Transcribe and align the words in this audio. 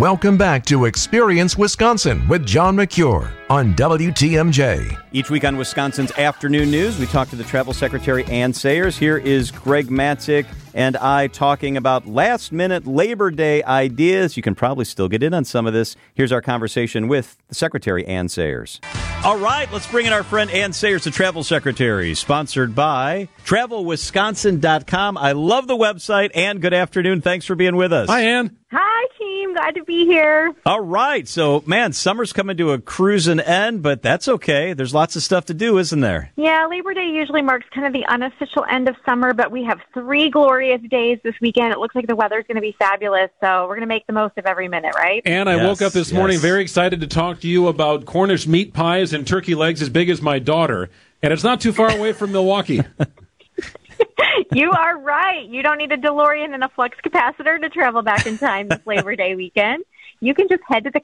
Welcome 0.00 0.36
back 0.36 0.64
to 0.66 0.86
Experience 0.86 1.56
Wisconsin 1.56 2.26
with 2.26 2.44
John 2.44 2.74
Mercure 2.74 3.32
on 3.48 3.74
WTMJ. 3.74 5.00
Each 5.12 5.30
week 5.30 5.44
on 5.44 5.56
Wisconsin's 5.56 6.10
Afternoon 6.18 6.68
News, 6.68 6.98
we 6.98 7.06
talk 7.06 7.28
to 7.28 7.36
the 7.36 7.44
Travel 7.44 7.72
Secretary 7.72 8.24
Anne 8.24 8.52
Sayers. 8.52 8.98
Here 8.98 9.16
is 9.16 9.52
Greg 9.52 9.86
Matzek 9.86 10.46
and 10.74 10.96
I 10.96 11.28
talking 11.28 11.76
about 11.76 12.08
last 12.08 12.50
minute 12.50 12.88
Labor 12.88 13.30
Day 13.30 13.62
ideas. 13.62 14.36
You 14.36 14.42
can 14.42 14.56
probably 14.56 14.84
still 14.84 15.08
get 15.08 15.22
in 15.22 15.32
on 15.32 15.44
some 15.44 15.64
of 15.64 15.72
this. 15.72 15.94
Here's 16.16 16.32
our 16.32 16.42
conversation 16.42 17.06
with 17.06 17.36
the 17.48 17.54
Secretary 17.54 18.04
Anne 18.04 18.28
Sayers. 18.28 18.80
All 19.24 19.38
right, 19.38 19.72
let's 19.72 19.86
bring 19.86 20.06
in 20.06 20.12
our 20.12 20.24
friend 20.24 20.50
Anne 20.50 20.72
Sayers, 20.72 21.04
the 21.04 21.12
Travel 21.12 21.44
Secretary, 21.44 22.14
sponsored 22.14 22.74
by 22.74 23.28
TravelWisconsin.com. 23.46 25.16
I 25.16 25.32
love 25.32 25.68
the 25.68 25.76
website. 25.76 26.30
Anne, 26.34 26.58
good 26.58 26.74
afternoon. 26.74 27.22
Thanks 27.22 27.46
for 27.46 27.54
being 27.54 27.76
with 27.76 27.92
us. 27.92 28.08
Hi, 28.10 28.22
Anne. 28.22 28.58
Hi, 28.70 28.78
team. 28.82 28.83
Glad 29.64 29.76
to 29.76 29.84
be 29.84 30.04
here. 30.04 30.54
All 30.66 30.82
right. 30.82 31.26
So, 31.26 31.64
man, 31.66 31.94
summer's 31.94 32.34
coming 32.34 32.58
to 32.58 32.72
a 32.72 32.78
cruising 32.78 33.40
end, 33.40 33.82
but 33.82 34.02
that's 34.02 34.28
okay. 34.28 34.74
There's 34.74 34.92
lots 34.92 35.16
of 35.16 35.22
stuff 35.22 35.46
to 35.46 35.54
do, 35.54 35.78
isn't 35.78 36.00
there? 36.02 36.30
Yeah, 36.36 36.66
Labor 36.68 36.92
Day 36.92 37.06
usually 37.06 37.40
marks 37.40 37.64
kind 37.74 37.86
of 37.86 37.94
the 37.94 38.04
unofficial 38.04 38.66
end 38.70 38.90
of 38.90 38.96
summer, 39.06 39.32
but 39.32 39.50
we 39.50 39.64
have 39.64 39.78
three 39.94 40.28
glorious 40.28 40.82
days 40.90 41.18
this 41.24 41.34
weekend. 41.40 41.72
It 41.72 41.78
looks 41.78 41.94
like 41.94 42.06
the 42.06 42.14
weather's 42.14 42.44
going 42.46 42.56
to 42.56 42.60
be 42.60 42.76
fabulous, 42.78 43.30
so 43.42 43.62
we're 43.62 43.76
going 43.76 43.80
to 43.80 43.86
make 43.86 44.06
the 44.06 44.12
most 44.12 44.36
of 44.36 44.44
every 44.44 44.68
minute, 44.68 44.94
right? 44.96 45.22
And 45.24 45.48
I 45.48 45.54
Yes, 45.56 45.64
woke 45.66 45.80
up 45.80 45.94
this 45.94 46.10
yes. 46.10 46.18
morning 46.18 46.38
very 46.40 46.60
excited 46.60 47.00
to 47.00 47.06
talk 47.06 47.40
to 47.40 47.48
you 47.48 47.68
about 47.68 48.04
Cornish 48.04 48.46
meat 48.46 48.74
pies 48.74 49.14
and 49.14 49.26
turkey 49.26 49.54
legs 49.54 49.80
as 49.80 49.88
big 49.88 50.10
as 50.10 50.20
my 50.20 50.38
daughter. 50.40 50.90
And 51.22 51.32
it's 51.32 51.42
not 51.42 51.62
too 51.62 51.72
far 51.72 51.90
away 51.90 52.12
from 52.12 52.32
Milwaukee. 52.32 52.82
you 54.54 54.70
are 54.70 54.98
right. 54.98 55.46
You 55.46 55.62
don't 55.62 55.78
need 55.78 55.92
a 55.92 55.96
DeLorean 55.96 56.54
and 56.54 56.64
a 56.64 56.68
flux 56.70 56.96
capacitor 57.04 57.60
to 57.60 57.68
travel 57.68 58.02
back 58.02 58.26
in 58.26 58.38
time 58.38 58.68
this 58.68 58.80
Labor 58.86 59.16
Day 59.16 59.34
weekend. 59.34 59.84
You 60.20 60.34
can 60.34 60.48
just 60.48 60.62
head 60.66 60.84
to 60.84 60.90
the 60.90 61.00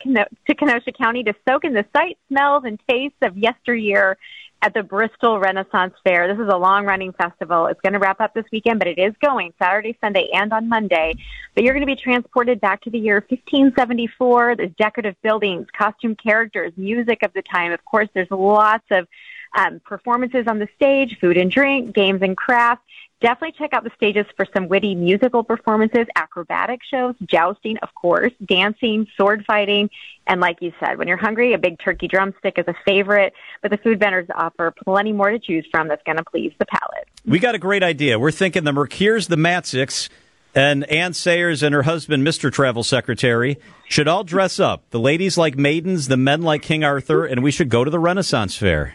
to 0.46 0.54
Kenosha 0.54 0.92
County 0.92 1.22
to 1.24 1.34
soak 1.46 1.64
in 1.64 1.74
the 1.74 1.84
sights, 1.94 2.18
smells, 2.28 2.64
and 2.64 2.80
tastes 2.88 3.18
of 3.22 3.36
yesteryear 3.36 4.16
at 4.62 4.74
the 4.74 4.82
Bristol 4.82 5.38
Renaissance 5.38 5.94
Faire. 6.04 6.28
This 6.28 6.42
is 6.42 6.52
a 6.52 6.56
long 6.56 6.84
running 6.84 7.12
festival. 7.12 7.66
It's 7.66 7.80
going 7.80 7.94
to 7.94 7.98
wrap 7.98 8.20
up 8.20 8.34
this 8.34 8.44
weekend, 8.52 8.78
but 8.78 8.88
it 8.88 8.98
is 8.98 9.14
going 9.22 9.52
Saturday, 9.60 9.96
Sunday, 10.00 10.28
and 10.32 10.52
on 10.52 10.68
Monday. 10.68 11.14
But 11.54 11.64
you're 11.64 11.72
going 11.72 11.86
to 11.86 11.94
be 11.94 12.00
transported 12.00 12.60
back 12.60 12.82
to 12.82 12.90
the 12.90 12.98
year 12.98 13.24
1574. 13.28 14.56
There's 14.56 14.70
decorative 14.78 15.16
buildings, 15.22 15.66
costume 15.76 16.14
characters, 16.14 16.72
music 16.76 17.22
of 17.22 17.32
the 17.32 17.42
time. 17.42 17.72
Of 17.72 17.84
course, 17.84 18.08
there's 18.14 18.30
lots 18.30 18.84
of 18.90 19.08
um, 19.56 19.80
performances 19.84 20.46
on 20.46 20.58
the 20.58 20.68
stage, 20.76 21.18
food 21.20 21.36
and 21.36 21.50
drink, 21.50 21.94
games 21.94 22.22
and 22.22 22.36
crafts. 22.36 22.84
Definitely 23.20 23.54
check 23.58 23.74
out 23.74 23.84
the 23.84 23.90
stages 23.96 24.24
for 24.34 24.46
some 24.54 24.68
witty 24.68 24.94
musical 24.94 25.44
performances, 25.44 26.06
acrobatic 26.16 26.80
shows, 26.82 27.14
jousting, 27.26 27.76
of 27.82 27.94
course, 27.94 28.32
dancing, 28.46 29.06
sword 29.16 29.44
fighting, 29.46 29.90
and 30.26 30.40
like 30.40 30.58
you 30.60 30.72
said, 30.80 30.96
when 30.96 31.08
you're 31.08 31.16
hungry, 31.16 31.52
a 31.52 31.58
big 31.58 31.78
turkey 31.80 32.08
drumstick 32.08 32.58
is 32.58 32.64
a 32.68 32.74
favorite, 32.84 33.34
but 33.62 33.70
the 33.70 33.76
food 33.78 33.98
vendors 33.98 34.28
offer 34.34 34.72
plenty 34.84 35.12
more 35.12 35.30
to 35.30 35.38
choose 35.38 35.66
from 35.70 35.88
that's 35.88 36.02
going 36.04 36.16
to 36.16 36.24
please 36.24 36.52
the 36.58 36.66
palate. 36.66 37.08
We 37.26 37.38
got 37.38 37.54
a 37.54 37.58
great 37.58 37.82
idea. 37.82 38.18
We're 38.18 38.30
thinking 38.30 38.64
the 38.64 38.72
Mercures, 38.72 39.26
the 39.26 39.36
Matzeks, 39.36 40.08
and 40.54 40.84
Anne 40.84 41.12
Sayers 41.12 41.62
and 41.62 41.74
her 41.74 41.82
husband, 41.82 42.26
Mr. 42.26 42.50
Travel 42.52 42.84
Secretary, 42.84 43.58
should 43.88 44.08
all 44.08 44.24
dress 44.24 44.58
up. 44.58 44.88
The 44.90 45.00
ladies 45.00 45.36
like 45.36 45.56
maidens, 45.56 46.08
the 46.08 46.16
men 46.16 46.42
like 46.42 46.62
King 46.62 46.84
Arthur, 46.84 47.24
and 47.26 47.42
we 47.42 47.50
should 47.50 47.68
go 47.68 47.84
to 47.84 47.90
the 47.90 47.98
Renaissance 47.98 48.56
Fair. 48.56 48.94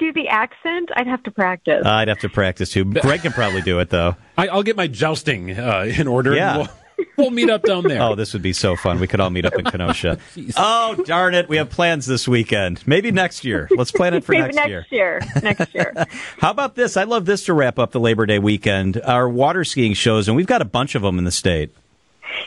But 0.00 0.06
can 0.06 0.06
you 0.06 0.12
do 0.12 0.22
the 0.22 0.28
accent? 0.28 0.90
I'd 0.96 1.06
have 1.06 1.22
to 1.24 1.30
practice. 1.30 1.84
I'd 1.86 2.08
have 2.08 2.18
to 2.20 2.28
practice 2.28 2.70
too. 2.70 2.84
Greg 2.84 3.22
can 3.22 3.32
probably 3.32 3.62
do 3.62 3.78
it 3.80 3.90
though. 3.90 4.16
I, 4.36 4.48
I'll 4.48 4.62
get 4.62 4.76
my 4.76 4.86
jousting 4.86 5.58
uh, 5.58 5.82
in 5.86 6.08
order. 6.08 6.34
Yeah. 6.34 6.58
And 6.58 6.68
we'll, 6.96 7.06
we'll 7.16 7.30
meet 7.30 7.50
up 7.50 7.62
down 7.62 7.84
there. 7.84 8.02
Oh, 8.02 8.14
this 8.14 8.32
would 8.32 8.42
be 8.42 8.52
so 8.52 8.76
fun. 8.76 9.00
We 9.00 9.06
could 9.06 9.20
all 9.20 9.30
meet 9.30 9.44
up 9.44 9.54
in 9.54 9.64
Kenosha. 9.64 10.18
oh, 10.56 11.02
darn 11.06 11.34
it. 11.34 11.48
We 11.48 11.58
have 11.58 11.70
plans 11.70 12.06
this 12.06 12.26
weekend. 12.26 12.86
Maybe 12.86 13.10
next 13.10 13.44
year. 13.44 13.68
Let's 13.70 13.92
plan 13.92 14.14
it 14.14 14.24
for 14.24 14.32
Maybe 14.32 14.54
next, 14.54 14.56
next 14.56 14.92
year. 14.92 15.20
Next 15.42 15.74
year. 15.74 15.94
How 16.38 16.50
about 16.50 16.74
this? 16.76 16.96
I 16.96 17.04
love 17.04 17.26
this 17.26 17.44
to 17.44 17.54
wrap 17.54 17.78
up 17.78 17.92
the 17.92 18.00
Labor 18.00 18.26
Day 18.26 18.38
weekend. 18.38 19.00
Our 19.02 19.28
water 19.28 19.64
skiing 19.64 19.94
shows, 19.94 20.28
and 20.28 20.36
we've 20.36 20.46
got 20.46 20.62
a 20.62 20.66
bunch 20.66 20.94
of 20.94 21.02
them 21.02 21.18
in 21.18 21.24
the 21.24 21.30
state. 21.30 21.74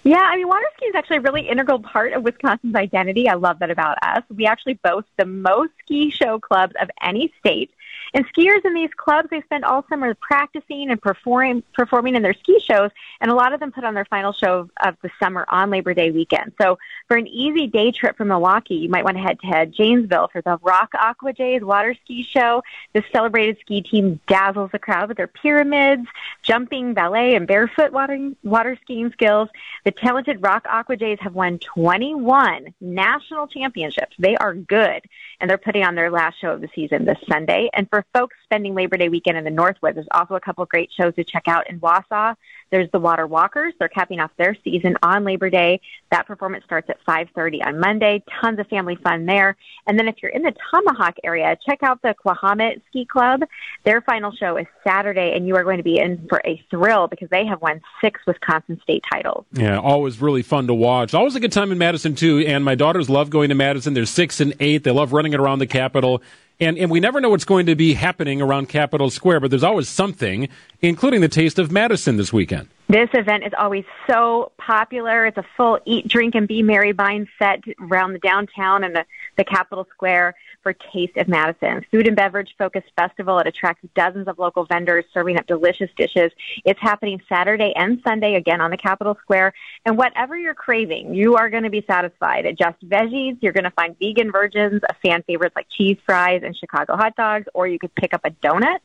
Yeah, 0.04 0.20
I 0.20 0.36
mean, 0.36 0.48
water 0.48 0.66
skiing 0.76 0.90
is 0.90 0.96
actually 0.96 1.18
a 1.18 1.22
really 1.22 1.48
integral 1.48 1.80
part 1.80 2.14
of 2.14 2.24
Wisconsin's 2.24 2.76
identity. 2.76 3.30
I 3.30 3.36
love 3.36 3.59
that 3.59 3.70
about 3.70 3.98
us. 4.02 4.24
We 4.34 4.46
actually 4.46 4.76
boast 4.76 5.08
the 5.18 5.26
most 5.26 5.72
ski 5.80 6.09
show 6.09 6.40
clubs 6.40 6.74
of 6.81 6.90
any 7.02 7.31
state. 7.40 7.72
And 8.14 8.26
skiers 8.34 8.64
in 8.66 8.74
these 8.74 8.92
clubs, 8.96 9.30
they 9.30 9.42
spend 9.42 9.66
all 9.66 9.86
summer 9.90 10.14
practicing 10.16 10.92
and 10.92 11.02
performing, 11.02 11.64
performing 11.74 12.16
in 12.16 12.22
their 12.22 12.34
ski 12.34 12.59
shows, 12.59 12.92
and 13.22 13.31
a 13.31 13.36
lot 13.36 13.54
of 13.54 13.59
them 13.59 13.72
put 13.72 13.84
on 13.84 13.94
their 13.94 14.06
final 14.06 14.34
show 14.34 14.70
of 14.84 14.96
the 15.02 15.09
summer 15.20 15.46
on 15.50 15.70
Labor 15.70 15.94
Day 15.94 16.12
weekend. 16.12 16.54
So 16.62 16.78
for 17.08 17.18
an 17.18 17.28
easy 17.28 17.68
day 17.68 17.92
trip 17.92 18.18
from 18.18 18.30
Milwaukee, 18.30 18.76
you 18.76 18.90
might 18.90 19.04
want 19.04 19.18
to 19.18 19.24
head 19.24 19.40
to 19.40 19.48
head 19.48 19.74
Janesville 19.74 20.30
for 20.30 20.42
the 20.42 20.59
Rock 20.62 20.92
Aqua 20.94 21.34
Jays 21.34 21.64
water 21.64 21.96
ski 22.04 22.24
show. 22.24 22.64
This 22.94 23.04
celebrated 23.12 23.58
ski 23.62 23.81
team 23.81 24.20
dazzles 24.28 24.72
the 24.72 24.80
crowd 24.80 25.08
with 25.08 25.18
their 25.18 25.28
pyramids, 25.28 26.08
jumping, 26.42 26.94
ballet, 26.94 27.36
and 27.36 27.48
barefoot 27.48 27.92
water, 27.92 28.31
water 28.44 28.78
skiing 28.81 29.12
skills. 29.12 29.50
The 29.86 29.92
talented 29.92 30.42
Rock 30.42 30.66
Aqua 30.70 30.98
Jays 30.98 31.20
have 31.22 31.34
won 31.34 31.60
21 31.60 32.74
national 32.81 33.48
championships. 33.48 34.16
They 34.20 34.36
are 34.38 34.54
good, 34.54 35.04
and 35.40 35.50
they're 35.50 35.58
putting 35.58 35.84
on 35.84 35.96
their 35.96 36.12
last 36.12 36.40
show 36.40 36.52
of 36.52 36.62
the 36.62 36.70
season 36.75 37.06
this 37.06 37.18
Sunday. 37.30 37.70
And 37.74 37.83
for 37.90 38.06
folks 38.14 38.36
spending 38.44 38.76
Labor 38.76 38.98
Day 38.98 39.10
weekend 39.10 39.38
in 39.38 39.44
the 39.44 39.50
Northwoods, 39.50 39.96
there's 39.96 40.08
also 40.12 40.36
a 40.36 40.40
couple 40.40 40.66
great 40.66 40.90
shows 40.98 41.16
to 41.16 41.24
check 41.24 41.48
out 41.48 41.70
in 41.70 41.80
Wausau. 41.80 42.36
There's 42.74 42.90
the 42.92 43.00
Water 43.00 43.28
Walkers. 43.28 43.74
They're 43.78 43.88
capping 43.88 44.20
off 44.20 44.32
their 44.38 44.58
season 44.64 44.98
on 45.04 45.24
Labor 45.24 45.52
Day. 45.52 45.80
That 46.10 46.26
performance 46.26 46.64
starts 46.66 46.90
at 46.90 46.98
5:30 47.06 47.62
on 47.64 47.80
Monday. 47.80 48.24
Tons 48.42 48.58
of 48.58 48.68
family 48.68 48.96
fun 48.96 49.28
there. 49.28 49.56
And 49.86 50.00
then 50.00 50.08
if 50.08 50.16
you're 50.24 50.32
in 50.32 50.42
the 50.42 50.56
Tomahawk 50.72 51.16
area, 51.24 51.56
check 51.64 51.84
out 51.84 52.02
the 52.02 52.16
Kwahamot 52.26 52.82
Ski 52.90 53.06
Club. 53.06 53.44
Their 53.84 54.02
final 54.02 54.32
show 54.32 54.58
is 54.58 54.66
Saturday, 54.84 55.34
and 55.36 55.48
you 55.48 55.56
are 55.56 55.64
going 55.64 55.78
to 55.78 55.84
be 55.84 56.00
in 56.00 56.26
for 56.28 56.42
a 56.46 56.64
thrill 56.72 57.08
because 57.08 57.30
they 57.30 57.46
have 57.46 57.62
won 57.62 57.80
six 58.02 58.20
Wisconsin 58.26 58.80
state 58.82 59.04
titles. 59.12 59.46
Yeah, 59.52 59.80
always 59.80 60.20
really 60.20 60.42
fun 60.42 60.66
to 60.66 60.74
watch. 60.74 61.14
Always 61.14 61.36
a 61.36 61.40
good 61.40 61.52
time 61.52 61.72
in 61.72 61.78
Madison 61.78 62.16
too. 62.16 62.40
And 62.40 62.66
my 62.66 62.74
daughters 62.74 63.08
love 63.08 63.30
going 63.30 63.50
to 63.50 63.56
Madison. 63.56 63.94
They're 63.94 64.06
six 64.06 64.40
and 64.40 64.56
eight. 64.60 64.84
They 64.84 64.92
love 64.92 65.14
running 65.14 65.34
it 65.34 65.40
around 65.40 65.60
the 65.60 65.68
Capitol. 65.68 66.24
And 66.63 66.78
and 66.78 66.90
we 66.90 67.00
never 67.00 67.19
know 67.19 67.29
what's 67.29 67.46
going 67.46 67.66
to 67.66 67.75
be 67.75 67.94
happening 67.94 68.41
around 68.41 68.69
Capitol 68.69 69.09
Square, 69.09 69.41
but 69.41 69.50
there's 69.50 69.63
always 69.63 69.90
something, 69.90 70.47
including 70.81 71.19
the 71.19 71.28
taste 71.28 71.59
of 71.59 71.72
Madison 71.72 72.16
this 72.16 72.31
weekend. 72.31 72.69
This 72.94 73.09
event 73.16 73.44
is 73.44 73.54
always 73.58 73.86
so 74.08 74.52
popular. 74.59 75.26
It's 75.26 75.40
a 75.40 75.46
full 75.58 75.80
eat, 75.84 76.08
drink, 76.08 76.36
and 76.36 76.48
be 76.48 76.62
merry 76.62 76.94
mindset 76.94 77.64
around 77.81 78.14
the 78.14 78.20
downtown 78.20 78.84
and 78.84 78.96
the, 78.96 79.04
the 79.36 79.44
Capitol 79.44 79.88
Square 79.96 80.36
for 80.62 80.74
Taste 80.74 81.18
of 81.18 81.28
Madison. 81.28 81.84
Food 81.90 82.06
and 82.06 82.16
beverage 82.16 82.54
focused 82.56 82.92
festival. 82.96 83.40
It 83.40 83.48
attracts 83.48 83.84
dozens 83.96 84.28
of 84.28 84.38
local 84.38 84.66
vendors 84.66 85.06
serving 85.12 85.40
up 85.40 85.48
delicious 85.48 85.90
dishes. 85.98 86.31
It's 86.66 86.80
happening 86.80 87.20
Saturday 87.28 87.74
and 87.76 88.00
Sunday 88.06 88.36
again 88.36 88.62
on 88.62 88.70
the 88.70 88.78
Capitol 88.78 89.18
Square. 89.24 89.54
And 89.88 89.98
whatever 89.98 90.38
you're 90.38 90.54
craving, 90.54 91.16
you 91.16 91.36
are 91.36 91.50
going 91.50 91.64
to 91.64 91.72
be 91.72 91.84
satisfied. 91.88 92.46
At 92.46 92.60
Just 92.60 92.80
Veggies, 92.88 93.40
you're 93.42 93.54
going 93.54 93.64
to 93.64 93.72
find 93.72 93.98
vegan 93.98 94.31
versions 94.31 94.84
of 94.88 94.96
fan 95.04 95.24
favorites 95.24 95.56
like 95.56 95.66
cheese 95.68 95.98
fries 96.06 96.42
and 96.46 96.56
Chicago 96.56 96.96
hot 96.96 97.16
dogs, 97.16 97.48
or 97.56 97.66
you 97.66 97.80
could 97.80 97.96
pick 97.96 98.14
up 98.14 98.22
a 98.24 98.30
donut 98.30 98.78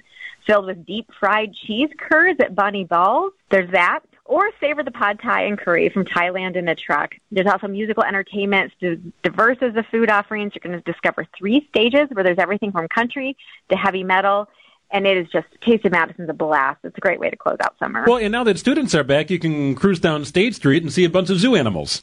filled 0.48 0.66
with 0.66 0.86
deep 0.86 1.08
fried 1.20 1.54
cheese 1.54 1.90
curds 1.98 2.40
at 2.40 2.54
Bonnie 2.54 2.84
Balls. 2.84 3.32
There's 3.50 3.70
that. 3.72 4.00
Or 4.24 4.50
savor 4.60 4.82
the 4.82 4.90
pad 4.90 5.20
thai 5.22 5.42
and 5.44 5.58
curry 5.58 5.88
from 5.90 6.04
Thailand 6.04 6.56
in 6.56 6.68
a 6.68 6.74
truck. 6.74 7.14
There's 7.30 7.46
also 7.46 7.68
musical 7.68 8.02
entertainment, 8.02 8.72
it's 8.80 9.02
diverse 9.22 9.58
as 9.60 9.74
the 9.74 9.84
food 9.90 10.10
offerings. 10.10 10.52
You're 10.54 10.70
going 10.70 10.82
to 10.82 10.92
discover 10.92 11.26
three 11.38 11.66
stages 11.70 12.08
where 12.12 12.24
there's 12.24 12.38
everything 12.38 12.72
from 12.72 12.88
country 12.88 13.36
to 13.70 13.76
heavy 13.76 14.04
metal. 14.04 14.48
And 14.90 15.06
it 15.06 15.18
is 15.18 15.28
just, 15.30 15.46
Taste 15.60 15.84
of 15.84 15.92
Madison's 15.92 16.30
a 16.30 16.34
blast. 16.34 16.80
It's 16.82 16.96
a 16.96 17.00
great 17.00 17.20
way 17.20 17.30
to 17.30 17.36
close 17.36 17.58
out 17.62 17.78
summer. 17.78 18.04
Well, 18.06 18.18
and 18.18 18.32
now 18.32 18.44
that 18.44 18.58
students 18.58 18.94
are 18.94 19.04
back, 19.04 19.30
you 19.30 19.38
can 19.38 19.74
cruise 19.74 20.00
down 20.00 20.24
State 20.24 20.54
Street 20.54 20.82
and 20.82 20.90
see 20.90 21.04
a 21.04 21.10
bunch 21.10 21.28
of 21.30 21.38
zoo 21.38 21.54
animals. 21.54 22.02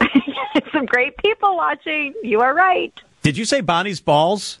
Some 0.72 0.86
great 0.86 1.16
people 1.18 1.56
watching. 1.56 2.14
You 2.22 2.40
are 2.40 2.54
right. 2.54 2.92
Did 3.22 3.36
you 3.36 3.44
say 3.44 3.60
Bonnie's 3.60 4.00
Balls? 4.00 4.58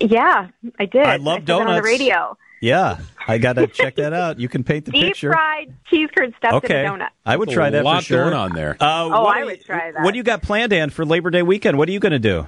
Yeah, 0.00 0.48
I 0.78 0.86
did. 0.86 1.02
I 1.04 1.16
love 1.16 1.38
said 1.40 1.46
that 1.46 1.60
on 1.66 1.76
the 1.76 1.82
radio. 1.82 2.36
Yeah, 2.62 2.98
I 3.26 3.38
got 3.38 3.54
to 3.54 3.66
check 3.72 3.96
that 3.96 4.12
out. 4.12 4.38
You 4.38 4.48
can 4.48 4.64
paint 4.64 4.84
the 4.86 4.92
Deep 4.92 5.04
picture. 5.08 5.32
fried 5.32 5.72
cheese 5.88 6.08
curd 6.14 6.34
stuffed 6.38 6.64
okay, 6.64 6.80
in 6.80 6.86
a 6.86 6.90
donut. 6.90 7.08
I 7.24 7.36
would 7.36 7.48
That's 7.48 7.54
try 7.54 7.68
a 7.68 7.70
that 7.72 7.84
lot 7.84 7.98
for 8.02 8.04
sure. 8.04 8.24
going 8.24 8.34
on 8.34 8.52
there. 8.54 8.76
Uh, 8.80 9.04
Oh, 9.04 9.22
what 9.24 9.36
I 9.36 9.40
do 9.40 9.46
would 9.46 9.58
you- 9.58 9.64
try 9.64 9.92
that. 9.92 10.02
What 10.02 10.12
do 10.12 10.16
you 10.18 10.22
got 10.22 10.42
planned, 10.42 10.72
Anne, 10.72 10.90
for 10.90 11.04
Labor 11.04 11.30
Day 11.30 11.42
weekend? 11.42 11.78
What 11.78 11.88
are 11.88 11.92
you 11.92 12.00
going 12.00 12.12
to 12.12 12.18
do? 12.18 12.46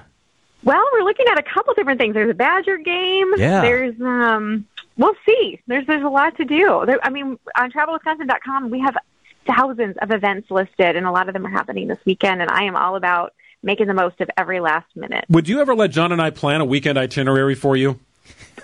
Well, 0.63 0.83
we're 0.93 1.03
looking 1.03 1.25
at 1.29 1.37
a 1.39 1.43
couple 1.43 1.73
different 1.73 1.99
things. 1.99 2.13
There's 2.13 2.29
a 2.29 2.33
Badger 2.35 2.77
game. 2.77 3.33
Yeah. 3.37 3.61
There's 3.61 3.99
um 4.01 4.65
we'll 4.97 5.15
see. 5.25 5.59
There's 5.67 5.85
there's 5.87 6.03
a 6.03 6.09
lot 6.09 6.37
to 6.37 6.45
do. 6.45 6.83
There, 6.85 6.99
I 7.03 7.09
mean, 7.09 7.37
on 7.57 7.71
travelwisconsin.com 7.71 8.69
we 8.69 8.79
have 8.79 8.95
thousands 9.45 9.95
of 10.01 10.11
events 10.11 10.49
listed 10.51 10.95
and 10.95 11.05
a 11.05 11.11
lot 11.11 11.27
of 11.27 11.33
them 11.33 11.45
are 11.45 11.51
happening 11.51 11.87
this 11.87 11.99
weekend 12.05 12.41
and 12.41 12.49
I 12.49 12.63
am 12.63 12.75
all 12.75 12.95
about 12.95 13.33
making 13.61 13.87
the 13.87 13.93
most 13.93 14.19
of 14.21 14.29
every 14.37 14.59
last 14.59 14.87
minute. 14.95 15.25
Would 15.29 15.47
you 15.47 15.61
ever 15.61 15.75
let 15.75 15.91
John 15.91 16.11
and 16.11 16.21
I 16.21 16.29
plan 16.29 16.61
a 16.61 16.65
weekend 16.65 16.97
itinerary 16.97 17.55
for 17.55 17.75
you? 17.75 17.99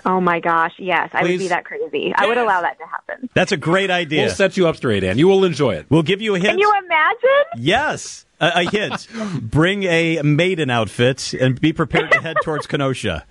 Oh 0.04 0.20
my 0.20 0.40
gosh, 0.40 0.72
yes, 0.78 1.10
I 1.12 1.22
would 1.22 1.38
be 1.38 1.48
that 1.48 1.64
crazy. 1.64 2.12
I 2.14 2.26
would 2.26 2.38
allow 2.38 2.62
that 2.62 2.78
to 2.78 2.86
happen. 2.86 3.28
That's 3.34 3.52
a 3.52 3.56
great 3.56 3.90
idea. 3.90 4.22
We'll 4.22 4.30
set 4.34 4.56
you 4.56 4.66
up 4.66 4.76
straight, 4.76 5.04
Anne. 5.04 5.18
You 5.18 5.28
will 5.28 5.44
enjoy 5.44 5.74
it. 5.74 5.86
We'll 5.90 6.02
give 6.02 6.22
you 6.22 6.34
a 6.34 6.38
hint. 6.38 6.52
Can 6.52 6.58
you 6.58 6.72
imagine? 6.84 7.64
yes, 7.64 8.24
a, 8.40 8.52
a 8.56 8.70
hint. 8.70 9.08
Bring 9.42 9.84
a 9.84 10.22
maiden 10.22 10.70
outfit 10.70 11.34
and 11.34 11.60
be 11.60 11.72
prepared 11.72 12.10
to 12.12 12.20
head 12.20 12.36
towards 12.44 12.66
Kenosha. 12.66 13.26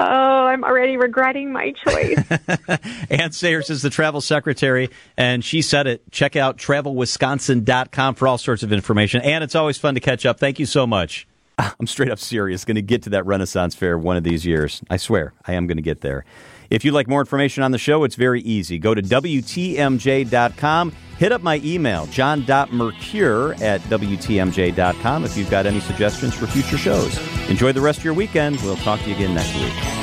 Oh, 0.00 0.46
I'm 0.46 0.64
already 0.64 0.96
regretting 0.96 1.52
my 1.52 1.72
choice. 1.72 2.24
Anne 3.10 3.32
Sayers 3.32 3.70
is 3.70 3.82
the 3.82 3.90
travel 3.90 4.20
secretary, 4.20 4.90
and 5.16 5.44
she 5.44 5.62
said 5.62 5.86
it. 5.86 6.10
Check 6.10 6.36
out 6.36 6.58
travelwisconsin.com 6.58 8.14
for 8.14 8.28
all 8.28 8.38
sorts 8.38 8.62
of 8.62 8.72
information. 8.72 9.22
And 9.22 9.44
it's 9.44 9.54
always 9.54 9.78
fun 9.78 9.94
to 9.94 10.00
catch 10.00 10.26
up. 10.26 10.40
Thank 10.40 10.58
you 10.58 10.66
so 10.66 10.86
much. 10.86 11.27
I'm 11.80 11.86
straight 11.86 12.10
up 12.10 12.18
serious. 12.18 12.64
Going 12.64 12.76
to 12.76 12.82
get 12.82 13.02
to 13.02 13.10
that 13.10 13.26
Renaissance 13.26 13.74
Fair 13.74 13.98
one 13.98 14.16
of 14.16 14.24
these 14.24 14.46
years. 14.46 14.82
I 14.88 14.96
swear, 14.96 15.34
I 15.46 15.52
am 15.54 15.66
going 15.66 15.76
to 15.76 15.82
get 15.82 16.00
there. 16.00 16.24
If 16.70 16.84
you'd 16.84 16.92
like 16.92 17.08
more 17.08 17.20
information 17.20 17.62
on 17.62 17.70
the 17.72 17.78
show, 17.78 18.04
it's 18.04 18.14
very 18.14 18.42
easy. 18.42 18.78
Go 18.78 18.94
to 18.94 19.00
WTMJ.com. 19.02 20.92
Hit 21.18 21.32
up 21.32 21.42
my 21.42 21.60
email, 21.64 22.06
john.mercure 22.06 23.54
at 23.54 23.80
WTMJ.com, 23.82 25.24
if 25.24 25.36
you've 25.36 25.50
got 25.50 25.66
any 25.66 25.80
suggestions 25.80 26.34
for 26.34 26.46
future 26.46 26.78
shows. 26.78 27.18
Enjoy 27.48 27.72
the 27.72 27.80
rest 27.80 27.98
of 28.00 28.04
your 28.04 28.14
weekend. 28.14 28.60
We'll 28.60 28.76
talk 28.76 29.00
to 29.00 29.08
you 29.08 29.16
again 29.16 29.34
next 29.34 29.54
week. 29.56 29.97